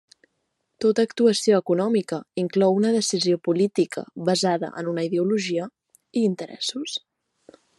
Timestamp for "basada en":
4.31-4.91